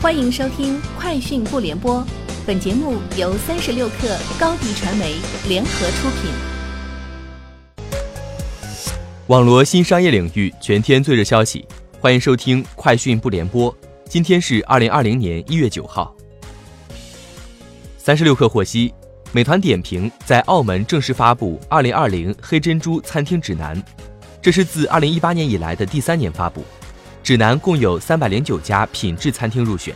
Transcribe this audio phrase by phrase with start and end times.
[0.00, 1.96] 欢迎收听《快讯不联播》，
[2.46, 5.16] 本节目由三十六克高低传媒
[5.48, 6.30] 联合出品。
[9.26, 11.66] 网罗新商业领域全天最热消息，
[12.00, 13.72] 欢迎收听《快讯不联播》。
[14.08, 16.14] 今天是二零二零年一月九号。
[17.98, 18.94] 三十六克获悉，
[19.32, 23.82] 美团点评在澳门正式发布二零二零黑珍珠餐厅指南，
[24.40, 26.62] 这是自二零一八年以来的第三年发布。
[27.28, 29.94] 指南共有三百零九家品质餐厅入选，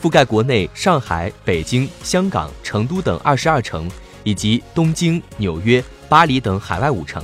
[0.00, 3.86] 覆盖国内上海、北京、香港、成都等二十二城，
[4.24, 7.22] 以及东京、纽约、巴黎等海外五城。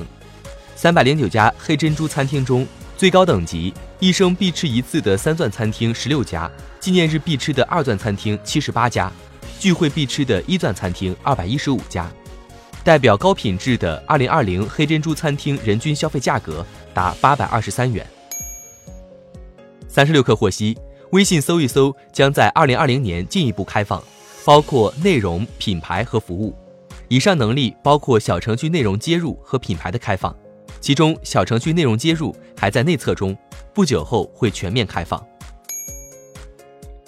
[0.75, 6.47] 三百零九家黑珍珠餐厅中，最高等级一生必吃一次的三钻餐厅十六家，
[6.79, 9.11] 纪念日必吃的二钻餐厅七十八家，
[9.59, 12.07] 聚会必吃的一钻餐厅二百一十五家。
[12.83, 18.05] 代表高品质的二零二零黑珍珠餐厅人均消费价格达八百二十三元。
[19.97, 20.77] 三十六氪获悉，
[21.09, 23.99] 微信搜一搜将在二零二零年进一步开放，
[24.45, 26.55] 包括内容、品牌和服务。
[27.07, 30.37] 以上能力包括小程序内容接入和品牌的开放，
[30.79, 33.35] 其中小程序内容接入还在内测中，
[33.73, 35.19] 不久后会全面开放。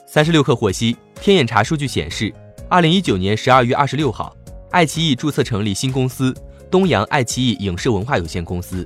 [0.07, 2.33] 三十六氪获悉，天眼查数据显示，
[2.67, 4.35] 二零一九年十二月二十六号，
[4.71, 6.35] 爱奇艺注册成立新公司
[6.71, 8.83] 东阳爱奇艺影视文化有限公司。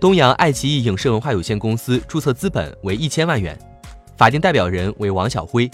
[0.00, 3.58] 东阳爱奇艺影视文化有限公司注册资本为一千万元，
[4.16, 5.68] 法定代表人为王晓辉，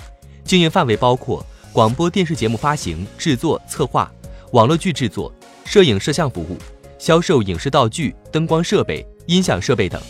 [0.45, 1.45] 经营范围包括
[1.75, 4.11] 广播电视节目发行、制作、策划、
[4.53, 5.31] 网络剧制作、
[5.67, 6.57] 摄影摄像服务、
[6.99, 10.01] 销售影视道具、灯光设备、音响设备等。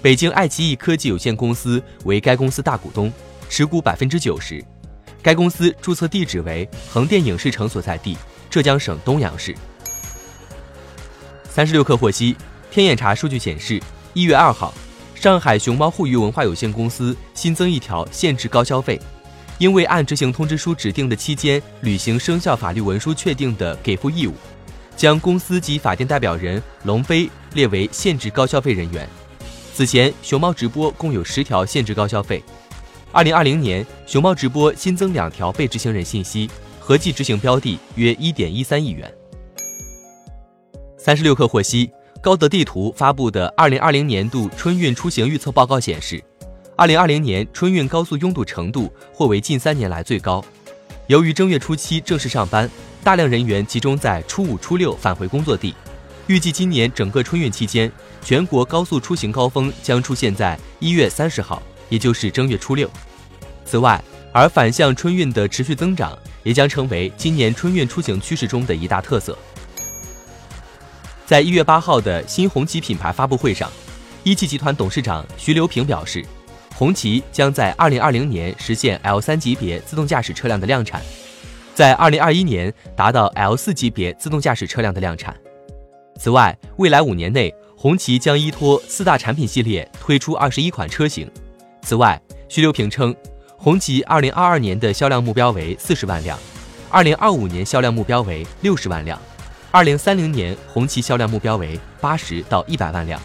[0.00, 3.12] 北京爱奇艺科技有限公司为该公司大股东，
[3.48, 4.64] 持股百分之九十。
[5.20, 8.16] 该公司注册地址为横店影视城所在地，
[8.48, 9.52] 浙江省东阳市。
[11.50, 12.36] 三十六氪获悉。
[12.70, 13.82] 天眼查数据显示，
[14.14, 14.72] 一月二号，
[15.12, 19.00] 上海熊猫互娱文化有限公司新增一条限制高消费，
[19.58, 24.34] 因为按执行通知书指定的期间履行生效法律文书确定的给付义务，
[24.96, 29.08] 将公司及法定代表人龙飞列为限制高消费人员。
[29.74, 32.40] 此前，熊猫直播共有十条限制高消费。
[33.10, 39.12] 二零二零年，熊猫直播新增两条被执行人信息，合计执行标的约一点一三亿元。
[40.96, 41.90] 三十六氪获悉。
[42.22, 46.22] 高德地图发布的二零二零年度春运出行预测报告显示，
[46.76, 50.44] 二零二零年春运高速拥堵程度或为近三年来最高。
[51.06, 52.70] 由于正月初七正式上班，
[53.02, 55.74] 大量人员集中在初五、初六返回工作地，
[56.26, 57.90] 预计今年整个春运期间，
[58.22, 62.90] 全国高速出行高峰将出现在一月三十号，也就是正月初六。
[63.64, 63.98] 此外，
[64.30, 69.38] 而反向春运的持续增长，也将成为今年春运出行趋势中的一大特色。
[71.30, 73.70] 在一月八号的新红旗品牌发布会上，
[74.24, 76.24] 一汽集团董事长徐留平表示，
[76.74, 81.00] 红旗将在二零二零年实现 L 三级别自动驾驶车辆的量产，
[81.72, 85.32] 在二零二一年达到 L 四级别自动驾驶车辆的量产。
[86.18, 91.30] 此外，未来五年内，红旗将依托四大产品系列推出二十一款车型。
[91.82, 93.14] 此外，徐留平称，
[93.56, 96.36] 红旗二零二二年的销量目标为四十万辆，
[96.88, 99.16] 二零二五年销量目标为六十万辆。
[99.72, 103.20] 二零三零年，红旗销量目标为八十到一百万辆。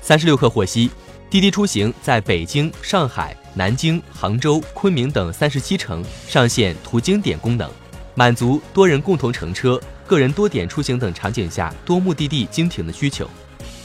[0.00, 0.88] 三十六氪获悉，
[1.28, 7.68] 滴滴出行在北京、上海、南京、杭州、昆明等三十七城上线途经点功能，
[8.14, 13.28] 满足多人共同乘车、个人多点出行等场景下多目的地经停的需求。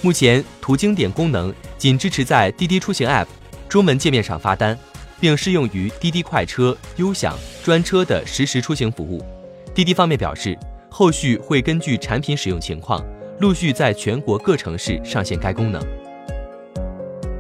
[0.04, 3.26] 目前，途经点功能仅支持在滴滴出行 App
[3.68, 4.78] 中门界面上发单，
[5.20, 9.26] 并适用于滴滴快车、优享专车的实时出行服务。
[9.74, 10.58] 滴滴方面表示，
[10.90, 13.06] 后续会根据产品使用情况，
[13.40, 15.82] 陆续在全国各城市上线该功能。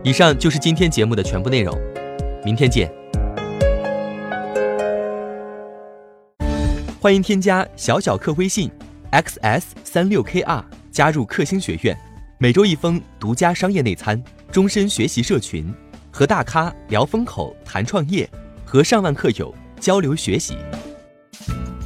[0.04, 1.78] 以上就是今天节目的全部内容，
[2.46, 2.90] 明天见。
[7.02, 8.70] 欢迎添加小小客微信
[9.12, 11.98] xs 三六 kr 加入克星学院，
[12.38, 15.74] 每周一封独家商业内参，终身学习社群，
[16.12, 18.30] 和大咖聊风口、谈创业，
[18.64, 20.56] 和上万客友交流学习。